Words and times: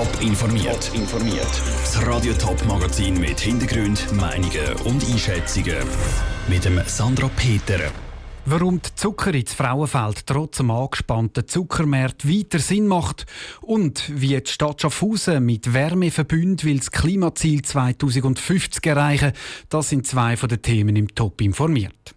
Top 0.00 0.22
informiert. 0.22 0.90
informiert. 0.94 1.62
Das 1.82 2.06
Radio 2.06 2.32
Top 2.32 2.64
Magazin 2.64 3.20
mit 3.20 3.38
Hintergrund, 3.38 4.10
Meinungen 4.14 4.72
und 4.86 5.04
Einschätzungen 5.04 5.76
mit 6.48 6.64
dem 6.64 6.80
Sandra 6.86 7.28
Peter. 7.36 7.80
Warum 8.46 8.80
die 8.80 8.94
Zucker 8.94 9.34
ins 9.34 9.52
Frauenfeld 9.52 10.26
trotz 10.26 10.56
dem 10.56 10.70
angespannten 10.70 11.46
Zuckermarkt 11.46 12.26
weiter 12.26 12.60
Sinn 12.60 12.86
macht 12.86 13.26
und 13.60 14.10
wie 14.18 14.40
die 14.40 14.50
Stadt 14.50 14.80
Schaffhausen 14.80 15.44
mit 15.44 15.74
Wärmeverbünden 15.74 16.66
will 16.66 16.78
das 16.78 16.90
Klimaziel 16.90 17.60
2050 17.60 18.86
erreichen, 18.86 19.32
das 19.68 19.90
sind 19.90 20.06
zwei 20.06 20.38
von 20.38 20.48
den 20.48 20.62
Themen 20.62 20.96
im 20.96 21.14
Top 21.14 21.42
informiert. 21.42 22.14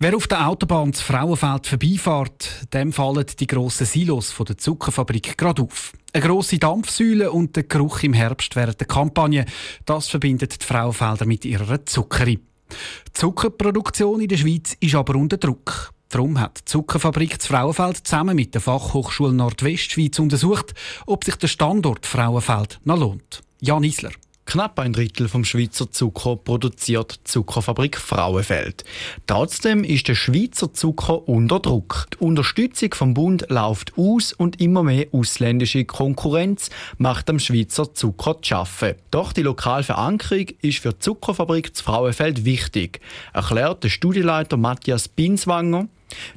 Wer 0.00 0.14
auf 0.14 0.28
der 0.28 0.46
Autobahn 0.46 0.92
das 0.92 1.00
Frauenfeld 1.00 1.66
vorbeifährt, 1.66 2.72
dem 2.72 2.92
fallen 2.92 3.26
die 3.40 3.48
grossen 3.48 3.84
Silos 3.84 4.30
von 4.30 4.46
der 4.46 4.56
Zuckerfabrik 4.56 5.36
gerade 5.36 5.62
auf. 5.62 5.92
Eine 6.12 6.24
grosse 6.24 6.60
Dampfsäule 6.60 7.32
und 7.32 7.56
der 7.56 7.64
Geruch 7.64 8.04
im 8.04 8.12
Herbst 8.12 8.54
während 8.54 8.78
der 8.78 8.86
Kampagne, 8.86 9.44
das 9.86 10.06
verbindet 10.06 10.62
die 10.62 10.64
Frauenfelder 10.64 11.26
mit 11.26 11.44
ihrer 11.44 11.84
Zuckerei. 11.84 12.38
Die 12.38 13.12
Zuckerproduktion 13.12 14.20
in 14.20 14.28
der 14.28 14.36
Schweiz 14.36 14.76
ist 14.78 14.94
aber 14.94 15.16
unter 15.16 15.36
Druck. 15.36 15.92
Darum 16.10 16.38
hat 16.38 16.60
die 16.60 16.64
Zuckerfabrik 16.66 17.42
Frauenfeld 17.42 18.06
zusammen 18.06 18.36
mit 18.36 18.54
der 18.54 18.60
Fachhochschule 18.60 19.32
Nordwestschweiz 19.32 20.20
untersucht, 20.20 20.74
ob 21.06 21.24
sich 21.24 21.34
der 21.34 21.48
Standort 21.48 22.06
Frauenfeld 22.06 22.78
noch 22.84 23.00
lohnt. 23.00 23.40
Jan 23.60 23.82
Isler. 23.82 24.12
Knapp 24.48 24.78
ein 24.78 24.94
Drittel 24.94 25.28
vom 25.28 25.44
Schweizer 25.44 25.90
Zucker 25.90 26.36
produziert 26.36 27.16
die 27.16 27.24
Zuckerfabrik 27.24 27.98
Frauenfeld. 27.98 28.82
Trotzdem 29.26 29.84
ist 29.84 30.08
der 30.08 30.14
Schweizer 30.14 30.72
Zucker 30.72 31.28
unter 31.28 31.60
Druck. 31.60 32.06
Die 32.14 32.24
Unterstützung 32.24 32.94
vom 32.94 33.12
Bund 33.12 33.44
läuft 33.50 33.98
aus 33.98 34.32
und 34.32 34.58
immer 34.58 34.82
mehr 34.82 35.08
ausländische 35.12 35.84
Konkurrenz 35.84 36.70
macht 36.96 37.28
am 37.28 37.40
Schweizer 37.40 37.92
Zucker 37.92 38.36
zu 38.40 38.48
schaffen. 38.48 38.94
Doch 39.10 39.34
die 39.34 39.42
lokale 39.42 39.82
Verankerung 39.84 40.46
ist 40.62 40.78
für 40.78 40.94
die 40.94 41.00
Zuckerfabrik 41.00 41.72
Frauenfeld 41.76 42.46
wichtig, 42.46 43.02
erklärt 43.34 43.84
der 43.84 43.90
Studieleiter 43.90 44.56
Matthias 44.56 45.08
Binswanger. 45.08 45.88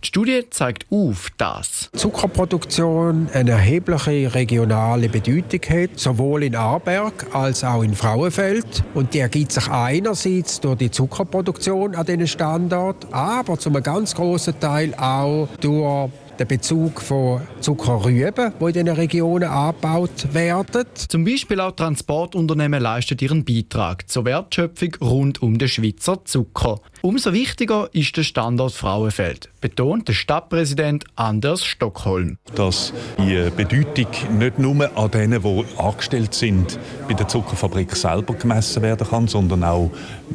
Die 0.02 0.08
Studie 0.08 0.44
zeigt 0.50 0.86
auf, 0.92 1.30
dass 1.38 1.90
Zuckerproduktion 1.94 3.30
eine 3.34 3.52
erhebliche 3.52 4.34
regionale 4.34 5.10
Bedeutung 5.10 5.62
hat, 5.70 6.00
sowohl 6.00 6.44
in 6.44 6.56
Aarberg 6.56 7.28
als 7.34 7.64
auch 7.64 7.84
in 7.84 7.96
Frauenfeld. 7.96 8.84
Und 8.94 9.14
die 9.14 9.20
ergibt 9.20 9.52
sich 9.52 9.68
einerseits 9.70 10.60
durch 10.60 10.78
die 10.78 10.92
Zuckerproduktion 10.92 11.96
an 11.96 12.06
diesen 12.06 12.28
Standort, 12.28 13.08
aber 13.12 13.58
zum 13.58 13.82
ganz 13.82 14.16
großen 14.16 14.60
Teil 14.60 14.94
auch 14.96 15.48
durch 15.60 16.10
den 16.42 16.48
Bezug 16.48 17.02
von 17.02 17.42
Zuckerrüben, 17.60 18.54
die 18.60 18.66
in 18.66 18.74
diesen 18.74 18.88
Regionen 18.90 19.50
angebaut 19.50 20.34
werden. 20.34 20.86
Zum 20.96 21.24
Beispiel 21.24 21.60
auch 21.60 21.72
Transportunternehmen 21.72 22.82
leisten 22.82 23.18
ihren 23.22 23.46
Beitrag 23.46 24.10
zur 24.10 24.26
Wertschöpfung 24.26 24.96
rund 25.02 25.42
um 25.42 25.58
den 25.58 25.68
Schweizer 25.68 26.26
Zucker. 26.26 26.80
Umso 27.04 27.34
wichtiger 27.34 27.90
ist 27.94 28.16
der 28.16 28.22
Standort 28.22 28.74
Frauenfeld, 28.74 29.50
betont 29.60 30.08
der 30.08 30.14
Stadtpräsident 30.14 31.06
Anders 31.16 31.66
Stockholm. 31.66 32.38
Dass 32.54 32.94
die 33.18 33.50
Bedeutung 33.58 34.06
nicht 34.38 34.60
nur 34.60 34.96
an 34.96 35.10
denen, 35.10 35.42
die 35.42 35.66
angestellt 35.80 36.36
sind, 36.36 36.78
bei 37.08 37.16
der 37.16 37.28
Zuckerfabrik 37.28 37.96
selber 37.96 38.36
gemessen 38.36 38.84
werden 38.84 39.08
kann, 39.08 39.28
sondern 39.28 39.64
auch 39.64 39.90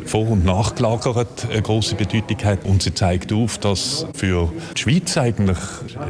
vor- 0.06 0.28
und 0.28 0.45
nachgelagert 0.45 1.47
eine 1.48 1.62
große 1.62 1.95
Bedeutung 1.95 2.42
hat. 2.42 2.64
Und 2.64 2.83
sie 2.83 2.92
zeigt 2.92 3.33
auf, 3.33 3.58
dass 3.58 4.05
für 4.14 4.53
die 4.77 4.80
Schweiz 4.80 5.17
eigentlich 5.17 5.58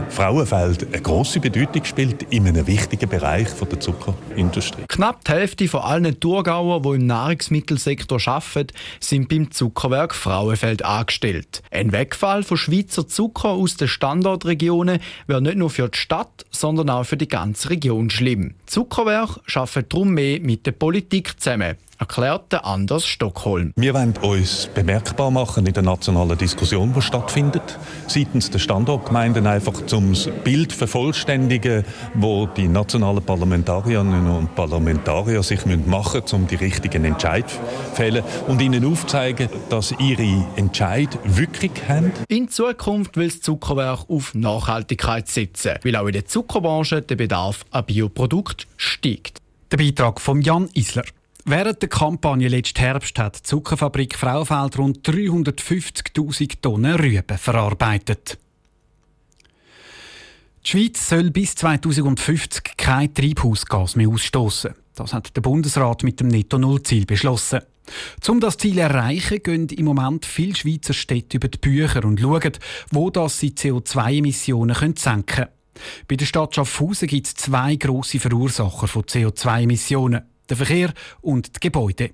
Frauenfeld 0.09 0.87
eine 0.91 1.03
große 1.03 1.39
Bedeutung 1.39 1.85
spielt 1.85 2.23
in 2.31 2.49
einem 2.49 2.67
wichtigen 2.67 3.11
Bereich 3.11 3.49
der 3.53 3.81
Zuckerindustrie. 3.81 4.85
Knapp 4.89 5.23
die 5.27 5.33
Hälfte 5.33 5.69
von 5.69 5.81
allen 5.81 6.19
Thurgauer, 6.19 6.81
die 6.81 7.01
im 7.01 7.07
Nahrungsmittelsektor 7.07 8.19
arbeiten, 8.25 8.75
sind 9.01 9.29
beim 9.29 9.51
Zuckerwerk 9.51 10.15
Frauenfeld 10.47 10.85
angestellt. 10.85 11.63
Ein 11.73 11.91
Wegfall 11.91 12.45
von 12.45 12.57
Schweizer 12.57 13.09
Zucker 13.09 13.49
aus 13.49 13.77
den 13.77 13.89
Standortregionen 13.89 15.01
wäre 15.27 15.43
nicht 15.43 15.57
nur 15.57 15.71
für 15.71 15.89
die 15.89 15.99
Stadt, 15.99 16.47
sondern 16.51 16.89
auch 16.91 17.05
für 17.05 17.17
die 17.17 17.27
ganze 17.27 17.71
Region 17.71 18.11
schlimm. 18.11 18.55
Zuckerwerk 18.67 19.41
arbeitet 19.53 19.93
darum 19.93 20.11
mehr 20.11 20.41
mit 20.41 20.67
der 20.67 20.73
Politik 20.73 21.41
zusammen 21.41 21.77
erklärte 21.99 22.65
Anders 22.65 23.07
Stockholm. 23.07 23.73
Wir 23.77 23.95
wollen 23.95 24.17
uns 24.19 24.69
bemerkbar 24.75 25.31
machen 25.31 25.67
in 25.67 25.73
der 25.73 25.83
nationalen 25.83 26.37
Diskussion, 26.39 26.93
die 26.95 27.03
stattfindet, 27.03 27.79
seitens 28.07 28.51
der 28.51 28.59
Standortgemeinden 28.59 29.47
einfach 29.47 29.87
zum 29.87 30.15
Bild 30.45 30.73
vervollständigen, 30.73 31.85
wo 32.15 32.47
die 32.47 32.69
nationalen 32.69 33.25
Parlamentarierinnen 33.25 34.27
und 34.31 34.55
Parlamentarier 34.55 35.43
sich 35.43 35.65
machen 35.67 36.21
müssen, 36.23 36.37
um 36.37 36.47
die 36.47 36.57
richtigen 36.57 37.05
Entscheid 37.05 37.49
zu 37.49 37.59
fällen 37.95 38.25
und 38.47 38.61
ihnen 38.61 38.85
aufzeigen, 38.85 39.49
dass 39.71 39.93
ihre 39.99 40.45
Entscheid 40.57 41.19
Wirkung 41.25 41.71
haben. 41.89 42.13
In 42.29 42.49
Zukunft 42.49 43.17
will 43.17 43.29
das 43.29 43.41
Zuckerwerk 43.41 44.09
auf 44.09 44.35
Nachhaltigkeit 44.35 45.29
setzen, 45.29 45.79
weil 45.83 45.97
auch 45.97 46.07
in 46.07 46.13
der 46.13 46.27
Zuckerbranche 46.27 47.03
der 47.03 47.17
Bedarf 47.17 47.65
an 47.71 47.85
Bioprodukten 47.85 48.69
steigt. 48.77 49.41
Der 49.73 49.79
Beitrag 49.79 50.21
von 50.21 50.43
Jan 50.43 50.69
Isler. 50.75 51.05
Während 51.49 51.81
der 51.81 51.89
Kampagne 51.89 52.49
letzten 52.49 52.81
Herbst 52.81 53.17
hat 53.21 53.39
die 53.39 53.43
Zuckerfabrik 53.45 54.19
Frauenfeld 54.19 54.79
rund 54.79 55.09
350.000 55.09 56.61
Tonnen 56.61 56.97
Rüben 56.97 57.39
verarbeitet. 57.39 58.37
Die 60.65 60.71
Schweiz 60.71 61.09
soll 61.09 61.31
bis 61.31 61.55
2050 61.55 62.77
kein 62.77 63.15
Treibhausgas 63.15 63.95
mehr 63.95 64.09
ausstoßen. 64.09 64.75
Das 64.97 65.15
hat 65.15 65.37
der 65.37 65.41
Bundesrat 65.41 66.03
mit 66.03 66.19
dem 66.19 66.27
Netto-Null-Ziel 66.27 67.07
beschlossen. 67.07 67.61
Um 68.27 68.41
das 68.41 68.59
Ziel 68.59 68.75
zu 68.75 68.81
erreichen, 68.81 69.41
gehen 69.41 69.69
im 69.69 69.85
Moment 69.85 70.27
viele 70.27 70.57
Schweizer 70.57 70.95
Städte 70.95 71.37
über 71.37 71.47
die 71.47 71.59
Bücher 71.59 72.05
und 72.05 72.19
schauen, 72.19 72.55
wo 72.91 73.09
das 73.11 73.39
sie 73.39 73.51
CO2-Emissionen 73.51 74.97
senken 74.97 75.25
können. 75.27 75.49
Bei 76.09 76.17
der 76.17 76.27
Stadt 76.27 76.57
Schaffhausen 76.57 77.07
gibt 77.07 77.29
es 77.29 77.35
zwei 77.37 77.77
grosse 77.77 78.19
Verursacher 78.19 78.89
von 78.89 79.05
CO2-Emissionen 79.05 80.25
der 80.49 80.57
Verkehr 80.57 80.93
und 81.21 81.57
die 81.57 81.61
Gebäude. 81.61 82.11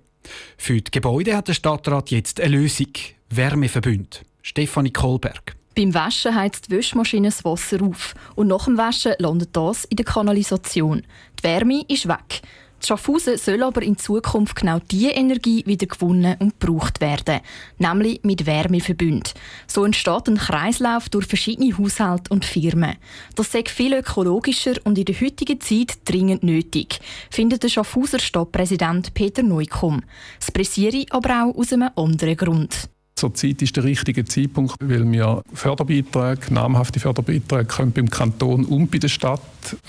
Für 0.56 0.81
die 0.81 0.91
Gebäude 0.91 1.37
hat 1.37 1.48
der 1.48 1.54
Stadtrat 1.54 2.10
jetzt 2.10 2.41
eine 2.41 2.56
Lösung: 2.56 2.93
Wärmeverbund. 3.31 4.22
Stefanie 4.43 4.93
Kohlberg. 4.93 5.56
Beim 5.75 5.94
Waschen 5.94 6.34
heizt 6.34 6.66
die 6.69 6.76
Wäschmaschine 6.76 7.28
das 7.28 7.44
Wasser 7.44 7.82
auf 7.82 8.15
und 8.34 8.48
nach 8.48 8.66
dem 8.66 8.76
Waschen 8.76 9.15
landet 9.19 9.56
das 9.56 9.84
in 9.87 9.97
der 9.97 10.04
Kanalisation. 10.04 11.03
Die 11.38 11.44
Wärme 11.44 11.84
ist 11.88 12.06
weg. 12.06 12.43
Schaffhausen 12.87 13.38
soll 13.38 13.62
aber 13.62 13.82
in 13.82 13.97
Zukunft 13.97 14.56
genau 14.56 14.78
diese 14.91 15.10
Energie 15.10 15.62
wieder 15.66 15.87
gewonnen 15.87 16.37
und 16.41 16.59
gebraucht 16.59 17.00
werden, 17.00 17.41
nämlich 17.78 18.20
mit 18.25 18.47
Wärmeverbünden. 18.47 19.32
So 19.66 19.84
entsteht 19.84 20.28
ein 20.28 20.37
Kreislauf 20.37 21.09
durch 21.09 21.26
verschiedene 21.26 21.76
Haushalte 21.78 22.32
und 22.32 22.44
Firmen. 22.44 22.97
Das 23.34 23.53
sei 23.53 23.65
viel 23.66 23.94
ökologischer 23.94 24.75
und 24.84 24.98
in 24.98 25.04
der 25.04 25.20
heutigen 25.20 25.60
Zeit 25.60 25.98
dringend 26.04 26.43
nötig, 26.43 27.00
findet 27.31 27.62
der 27.62 27.69
Schaffhauser 27.69 28.19
Stadtpräsident 28.19 29.14
Peter 29.14 29.43
Neukomm. 29.43 30.03
Das 30.38 30.50
pressiere 30.50 31.06
aber 31.10 31.44
auch 31.44 31.54
aus 31.54 31.72
einem 31.72 31.91
anderen 31.97 32.37
Grund. 32.37 32.92
Zurzeit 33.22 33.62
ist 33.62 33.77
der 33.77 33.84
richtige 33.84 34.25
Zeitpunkt, 34.25 34.75
weil 34.81 35.09
wir 35.12 35.43
Förderbeiträge, 35.55 36.53
namhafte 36.53 36.99
Förderbeiträge 36.99 37.66
können 37.66 37.93
beim 37.93 38.10
Kanton 38.10 38.65
und 38.65 38.91
bei 38.91 38.99
der 38.99 39.06
Stadt 39.06 39.41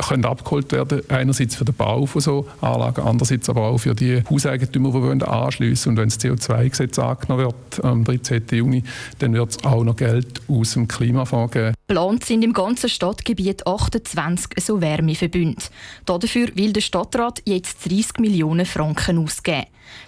können 0.07 0.23
abgeholt 0.23 0.71
werden. 0.71 1.01
Einerseits 1.09 1.55
für 1.55 1.65
den 1.65 1.73
Bau 1.73 2.05
von 2.05 2.21
so 2.21 2.47
Anlagen, 2.61 3.01
andererseits 3.01 3.49
aber 3.49 3.61
auch 3.61 3.79
für 3.79 3.95
die 3.95 4.21
Hauseigentümer, 4.29 4.89
die 4.89 5.01
wollen 5.01 5.23
anschliessen 5.23 5.89
Und 5.89 5.97
wenn 5.97 6.09
das 6.09 6.19
CO2-Gesetz 6.19 6.99
angenommen 6.99 7.45
wird 7.45 7.83
am 7.83 8.03
13. 8.03 8.43
Juni, 8.51 8.83
dann 9.17 9.33
wird 9.33 9.49
es 9.49 9.63
auch 9.63 9.83
noch 9.83 9.95
Geld 9.95 10.39
aus 10.47 10.73
dem 10.73 10.87
Klimafonds 10.87 11.53
geben. 11.53 11.73
Geplant 11.85 12.23
sind 12.23 12.43
im 12.45 12.53
ganzen 12.53 12.89
Stadtgebiet 12.89 13.67
28 13.67 14.63
so 14.63 14.79
Wärmeverbünde. 14.79 15.61
Dafür 16.05 16.47
will 16.55 16.71
der 16.71 16.79
Stadtrat 16.79 17.41
jetzt 17.45 17.85
30 17.85 18.19
Millionen 18.19 18.65
Franken 18.65 19.17
ausgeben. 19.17 19.65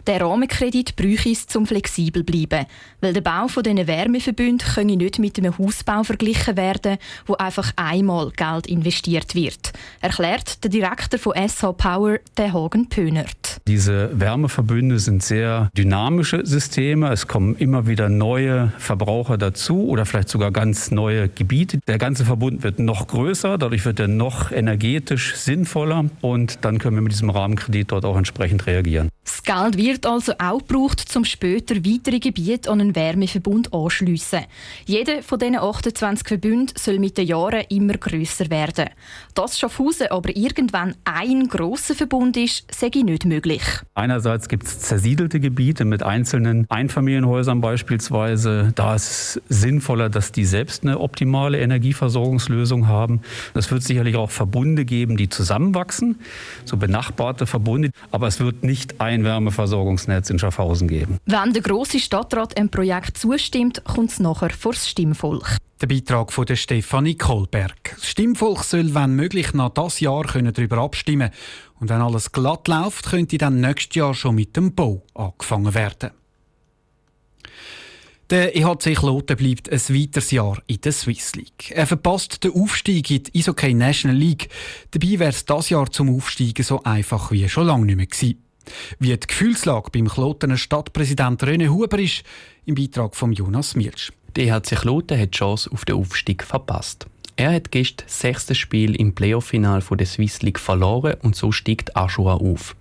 Der 0.08 0.22
Rahmenkredit 0.22 0.96
bräuchte 0.96 1.30
es, 1.30 1.54
um 1.56 1.68
flexibel 1.68 2.26
zu 2.26 2.32
bleiben, 2.32 2.66
weil 3.02 3.14
der 3.14 3.22
Bau 3.22 3.48
von 3.48 3.62
diesen 3.62 3.88
Wärmebünden 3.88 4.68
könne 4.74 4.96
nicht 4.96 5.20
mit 5.20 5.38
einem 5.38 5.58
Hausbau 5.58 6.04
verglichen 6.04 6.58
werden, 6.58 6.98
wo 7.26 7.34
einfach 7.34 7.72
einmal 7.76 8.32
Geld 8.32 8.68
investiert 8.68 9.36
wird, 9.36 9.74
erklärt 10.02 10.64
der 10.64 10.72
Direktor 10.72 11.20
von 11.20 11.34
SH 11.36 11.74
Power, 11.74 12.20
der 12.38 12.54
Hagen 12.54 12.88
Pönert. 12.88 13.62
Diese 13.68 14.12
Wärmeverbünde 14.14 15.00
sind 15.00 15.24
sehr 15.24 15.70
dynamische 15.76 16.46
Systeme. 16.46 17.12
Es 17.12 17.28
kommen 17.28 17.56
immer 17.56 17.88
wieder 17.88 18.10
neue 18.10 18.72
Verbraucher 18.78 19.38
dazu 19.38 19.88
oder 19.88 20.06
vielleicht 20.06 20.30
sogar 20.30 20.52
ganz 20.52 20.92
neue 20.92 21.30
Gebiete. 21.30 21.65
Der 21.88 21.98
ganze 21.98 22.26
Verbund 22.26 22.64
wird 22.64 22.80
noch 22.80 23.08
größer, 23.08 23.58
dadurch 23.58 23.86
wird 23.86 24.00
er 24.00 24.08
noch 24.08 24.52
energetisch 24.52 25.36
sinnvoller 25.36 26.06
und 26.22 26.60
dann 26.66 26.80
können 26.80 26.96
wir 26.96 27.02
mit 27.02 27.12
diesem 27.12 27.30
Rahmenkredit 27.30 27.92
dort 27.92 28.06
auch 28.06 28.18
entsprechend 28.18 28.68
reagieren. 28.68 29.10
Geld 29.46 29.78
wird 29.78 30.08
also 30.08 30.34
auch 30.40 30.58
gebraucht, 30.58 31.16
um 31.16 31.24
später 31.24 31.76
weitere 31.76 32.20
Gebiete 32.20 32.72
an 32.72 32.82
einen 32.82 32.96
Wärmeverbund 32.96 33.72
anschliessen. 33.74 34.40
Jeder 34.86 35.22
von 35.22 35.38
diesen 35.38 35.58
28 35.58 36.28
Verbünden 36.28 36.76
soll 36.76 36.98
mit 36.98 37.20
den 37.20 37.28
Jahren 37.28 37.64
immer 37.70 37.94
grösser 37.94 38.50
werden. 38.50 38.90
Dass 39.36 39.60
Schaffhausen 39.60 40.08
aber 40.08 40.36
irgendwann 40.36 40.96
ein 41.04 41.48
grosser 41.48 41.94
Verbund 41.94 42.38
ist, 42.38 42.66
sei 42.74 42.90
nicht 43.04 43.26
möglich. 43.26 43.62
Einerseits 43.94 44.50
gibt 44.50 44.64
es 44.64 44.80
zersiedelte 44.80 45.40
Gebiete 45.40 45.86
mit 45.86 46.02
einzelnen 46.02 46.66
Einfamilienhäusern 46.70 47.62
beispielsweise. 47.62 48.72
Da 48.74 48.96
ist 48.96 49.38
es 49.50 49.62
sinnvoller, 49.62 50.10
dass 50.10 50.32
die 50.32 50.46
selbst 50.46 50.84
eine 50.84 51.00
optimale 51.00 51.60
Energieversorgungslösung 51.60 52.88
haben. 52.88 53.22
Es 53.54 53.70
wird 53.70 53.84
sicherlich 53.84 54.16
auch 54.16 54.32
Verbunde 54.32 54.86
geben, 54.86 55.18
die 55.18 55.30
zusammenwachsen, 55.30 56.20
so 56.66 56.78
benachbarte 56.78 57.46
Verbunde. 57.46 57.92
Aber 58.12 58.26
es 58.26 58.40
wird 58.40 58.64
nicht 58.64 59.02
ein 59.02 59.24
Wärmeversorgungsnetz 59.36 60.30
in 60.30 60.40
Schaffhausen 60.40 60.88
geben. 60.88 61.20
Wenn 61.26 61.54
der 61.54 61.62
grosse 61.62 62.00
Stadtrat 62.00 62.58
einem 62.58 62.70
Projekt 62.70 63.18
zustimmt, 63.18 63.84
kommt 63.84 64.12
es 64.12 64.20
nachher 64.20 64.52
vor 64.52 64.74
das 64.74 64.90
Stimmvolk. 64.90 65.58
Der 65.82 65.88
Beitrag 65.88 66.32
von 66.32 66.46
der 66.46 66.56
Stefanie 66.56 67.16
Kohlberg. 67.16 67.96
Das 67.96 68.10
Stimmvolk 68.10 68.64
soll, 68.64 68.96
wenn 68.96 69.16
möglich, 69.16 69.54
noch 69.54 69.70
das 69.70 70.00
Jahr 70.00 70.24
darüber 70.24 70.78
abstimmen 70.78 71.32
Und 71.80 71.90
wenn 71.90 72.02
alles 72.02 72.32
glatt 72.32 72.68
läuft, 72.68 73.10
könnte 73.10 73.38
dann 73.38 73.60
nächstes 73.60 73.96
Jahr 73.96 74.14
schon 74.14 74.36
mit 74.36 74.56
dem 74.56 74.74
Bau 74.74 75.04
angefangen 75.14 75.74
werden. 75.74 76.12
Der 78.32 78.56
EHC 78.56 78.96
Kloten 78.96 79.38
bleibt 79.38 79.70
ein 79.70 79.80
weiteres 79.80 80.32
Jahr 80.32 80.58
in 80.66 80.82
der 80.82 80.94
Swiss 80.94 81.36
League. 81.36 81.70
Er 81.70 81.86
verpasst 81.86 82.44
den 82.44 82.54
Aufstieg 82.54 83.12
in 83.12 83.24
die 83.24 83.40
Eishockey 83.40 83.76
National 83.76 84.18
League. 84.18 84.50
Dabei 84.90 85.20
wäre 85.20 85.30
es 85.30 85.46
das 85.46 85.70
Jahr 85.70 85.92
zum 85.92 86.16
Aufsteigen 86.16 86.64
so 86.64 86.82
einfach 86.82 87.32
wie 87.32 87.48
schon 87.48 87.68
lange 87.68 87.86
nicht 87.86 87.98
mehr 87.98 88.08
gewesen. 88.08 88.45
Wie 89.00 89.16
die 89.16 89.28
Gefühlslage 89.28 89.92
beim 89.92 90.08
Klotener 90.08 90.58
Stadtpräsident 90.58 91.44
René 91.44 91.70
Huber 91.70 92.00
ist, 92.00 92.24
im 92.66 92.76
Beitrag 92.76 93.16
von 93.16 93.32
Jonas 93.32 93.76
Mielsch. 93.76 94.12
Der 94.36 94.48
EHC 94.48 94.76
Kloten 94.76 95.20
hat 95.20 95.34
die 95.34 95.38
Chance 95.38 95.70
auf 95.72 95.86
den 95.86 95.96
Aufstieg 95.96 96.44
verpasst. 96.44 97.08
Er 97.38 97.54
hat 97.54 97.72
gestern 97.72 98.06
das 98.08 98.20
sechste 98.20 98.56
Spiel 98.56 98.96
im 98.96 99.14
Playoff-Final 99.14 99.82
der 99.92 100.06
Swiss 100.06 100.42
League 100.42 100.60
verloren 100.60 101.16
und 101.22 101.36
so 101.36 101.52
steigt 101.52 101.96
Aschua 101.96 102.36
auf. 102.36 102.76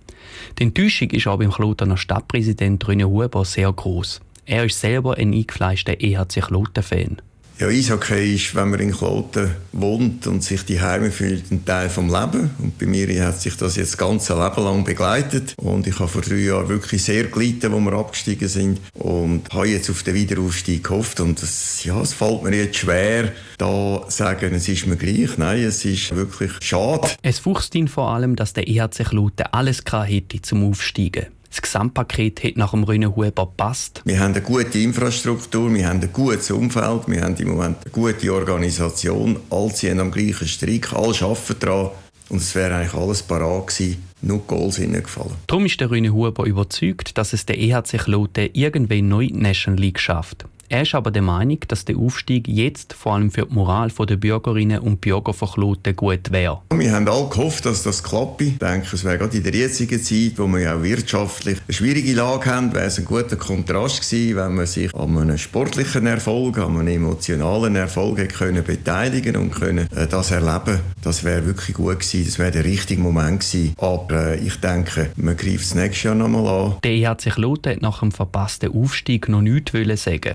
Die 0.57 0.63
Enttäuschung 0.63 1.09
ist 1.11 1.27
aber 1.27 1.39
beim 1.39 1.51
Klotener 1.51 1.97
Stadtpräsident 1.97 2.83
René 2.85 3.05
Huber 3.05 3.45
sehr 3.45 3.71
groß. 3.71 4.21
Er 4.45 4.65
ist 4.65 4.79
selber 4.79 5.17
ein 5.17 5.33
eingefleischter 5.33 5.99
EHC 5.99 6.41
Kloten-Fan. 6.41 7.21
Ja, 7.57 7.67
Eishockey 7.67 8.35
ist, 8.35 8.53
wenn 8.53 8.69
man 8.69 8.81
in 8.81 8.91
Kloten 8.91 9.49
wohnt 9.71 10.27
und 10.27 10.43
sich 10.43 10.65
die 10.65 10.81
Heime 10.81 11.09
fühlt, 11.09 11.51
ein 11.51 11.63
Teil 11.63 11.89
vom 11.89 12.07
Leben. 12.13 12.51
Und 12.59 12.77
bei 12.77 12.85
mir 12.85 13.25
hat 13.25 13.39
sich 13.39 13.55
das 13.55 13.77
jetzt 13.77 13.93
das 13.93 13.97
ganze 13.97 14.33
Leben 14.33 14.61
lang 14.61 14.83
begleitet. 14.83 15.53
Und 15.55 15.87
ich 15.87 15.97
habe 15.97 16.09
vor 16.09 16.21
drei 16.21 16.35
Jahren 16.35 16.67
wirklich 16.67 17.01
sehr 17.01 17.23
gelitten, 17.23 17.71
wo 17.71 17.79
wir 17.79 17.93
abgestiegen 17.93 18.49
sind. 18.49 18.81
Und 18.93 19.47
habe 19.53 19.69
jetzt 19.69 19.89
auf 19.89 20.03
den 20.03 20.15
Wiederaufstieg 20.15 20.83
gehofft. 20.83 21.21
Und 21.21 21.41
das, 21.41 21.81
ja, 21.85 22.01
es 22.01 22.13
fällt 22.13 22.43
mir 22.43 22.57
jetzt 22.57 22.75
schwer, 22.75 23.31
da 23.57 24.03
sagen, 24.09 24.53
es 24.53 24.67
ist 24.67 24.85
mir 24.85 24.97
gleich. 24.97 25.37
Nein, 25.37 25.63
es 25.63 25.85
ist 25.85 26.13
wirklich 26.13 26.51
schade. 26.59 27.07
Es 27.21 27.39
fuchst 27.39 27.73
ihn 27.75 27.87
vor 27.87 28.09
allem, 28.09 28.35
dass 28.35 28.51
der 28.51 28.67
EHC 28.67 29.05
Kloten 29.05 29.45
alles 29.53 29.81
hätte 30.05 30.41
zum 30.41 30.69
Aufsteigen. 30.69 31.27
Das 31.55 31.61
Gesamtpaket 31.61 32.43
hat 32.43 32.57
nach 32.57 32.71
dem 32.71 32.83
Rönnenhuber 32.83 33.45
gepasst. 33.45 34.01
Wir 34.03 34.19
haben 34.19 34.33
eine 34.33 34.41
gute 34.41 34.77
Infrastruktur, 34.77 35.73
wir 35.73 35.87
haben 35.87 36.01
ein 36.01 36.11
gutes 36.11 36.51
Umfeld, 36.51 37.07
wir 37.07 37.21
haben 37.21 37.37
im 37.37 37.47
Moment 37.47 37.77
eine 37.81 37.91
gute 37.93 38.33
Organisation. 38.33 39.39
Alle 39.49 39.73
ziehen 39.73 40.01
am 40.01 40.11
gleichen 40.11 40.49
Strick, 40.49 40.91
alle 40.91 41.15
arbeiten 41.21 41.55
daran. 41.59 41.91
Und 42.27 42.41
es 42.41 42.53
wäre 42.55 42.75
eigentlich 42.75 42.93
alles 42.93 43.23
parat 43.23 43.67
gewesen, 43.67 44.03
nur 44.21 44.39
die 44.39 44.47
Goals 44.47 44.75
gefallen. 44.75 45.35
Darum 45.47 45.65
ist 45.65 45.79
der 45.79 45.91
Rüne 45.91 46.11
Huber 46.11 46.43
überzeugt, 46.43 47.17
dass 47.17 47.31
es 47.31 47.45
der 47.45 47.57
EHC 47.57 47.99
Kloten 47.99 48.49
irgendwann 48.51 49.07
neu 49.07 49.29
National 49.31 49.79
League 49.79 50.01
schafft. 50.01 50.45
Er 50.67 50.81
ist 50.81 50.95
aber 50.95 51.11
der 51.11 51.21
Meinung, 51.21 51.59
dass 51.67 51.85
der 51.85 51.95
Aufstieg 51.97 52.47
jetzt 52.47 52.93
vor 52.93 53.13
allem 53.13 53.29
für 53.29 53.45
die 53.45 53.53
Moral 53.53 53.89
der 53.89 54.15
Bürgerinnen 54.15 54.79
und 54.79 54.99
Bürger 54.99 55.33
von 55.33 55.47
Kloten 55.49 55.95
gut 55.95 56.31
wäre. 56.31 56.61
Wir 56.73 56.91
haben 56.91 57.07
alle 57.07 57.29
gehofft, 57.29 57.65
dass 57.65 57.83
das 57.83 58.03
klappt. 58.03 58.41
Ich 58.41 58.57
denke, 58.57 58.87
es 58.93 59.03
wäre 59.03 59.19
gerade 59.19 59.37
in 59.37 59.43
der 59.43 59.53
jetzigen 59.53 60.01
Zeit, 60.01 60.33
wo 60.37 60.47
wir 60.47 60.59
ja 60.61 60.75
auch 60.75 60.83
wirtschaftlich 60.83 61.59
eine 61.67 61.73
schwierige 61.73 62.13
Lage 62.13 62.49
haben, 62.49 62.73
wäre 62.73 62.85
es 62.85 62.97
ein 62.97 63.05
guter 63.05 63.35
Kontrast 63.35 64.01
gewesen, 64.01 64.37
wenn 64.37 64.55
man 64.55 64.65
sich 64.65 64.93
an 64.95 65.17
einem 65.17 65.37
sportlichen 65.37 66.07
Erfolg, 66.07 66.57
an 66.57 66.77
einem 66.77 66.87
emotionalen 66.87 67.75
Erfolg 67.75 68.17
hätte 68.17 68.35
können 68.35 68.63
beteiligen 68.63 69.35
und 69.35 69.51
können 69.51 69.87
äh, 69.95 70.07
das 70.07 70.31
erleben. 70.31 70.79
Das 71.03 71.23
wäre 71.23 71.45
wirklich 71.45 71.75
gut 71.75 71.99
gewesen. 71.99 72.25
Das 72.25 72.39
wäre 72.39 72.51
der 72.51 72.65
richtige 72.65 73.01
Moment 73.01 73.41
gewesen. 73.41 73.75
Aber 73.77 74.33
äh, 74.33 74.39
ich 74.39 74.55
denke, 74.55 75.11
man 75.15 75.37
greift 75.37 75.65
das 75.65 75.75
nächste 75.75 76.07
Jahr 76.07 76.15
nochmal 76.15 76.47
an. 76.47 76.75
Der 76.83 76.91
EHC 76.91 77.29
Kloten 77.35 77.73
hat 77.73 77.81
nach 77.81 77.99
dem 77.99 78.11
verpassten 78.11 78.73
Aufstieg 78.73 79.29
noch 79.29 79.41
nichts 79.41 79.71
sagen 80.03 80.33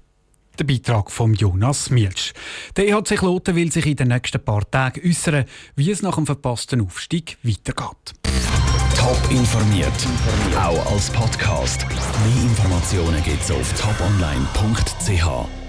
der 0.59 0.65
Beitrag 0.65 1.11
von 1.11 1.35
Jonas 1.35 1.91
Mielsch. 1.91 2.33
Der 2.77 2.89
EHC 2.89 3.17
Kloten 3.17 3.57
will 3.57 3.71
sich 3.73 3.87
in 3.87 3.97
den 3.97 4.09
nächsten 4.09 4.43
paar 4.43 4.69
Tagen 4.71 5.01
äußern, 5.07 5.45
wie 5.77 5.91
es 5.91 6.03
nach 6.03 6.17
dem 6.17 6.27
verpassten 6.27 6.81
Aufstieg 6.81 7.39
weitergeht. 7.43 8.15
Top 8.97 9.31
informiert, 9.31 9.93
auch 10.57 10.93
als 10.93 11.11
Podcast. 11.11 11.87
Mehr 11.89 12.43
Informationen 12.43 13.23
gibt 13.23 13.43
es 13.43 13.51
auf 13.51 13.73
toponline.ch. 13.73 15.60